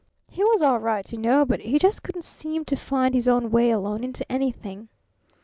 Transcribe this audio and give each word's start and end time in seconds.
He 0.31 0.43
was 0.43 0.63
all 0.63 0.79
right, 0.79 1.11
you 1.11 1.19
know 1.19 1.45
but 1.45 1.59
he 1.59 1.77
just 1.77 2.01
couldn't 2.01 2.23
seem 2.23 2.65
to 2.65 2.75
find 2.75 3.13
his 3.13 3.27
own 3.27 3.51
way 3.51 3.69
alone 3.69 4.03
into 4.03 4.25
anything. 4.31 4.89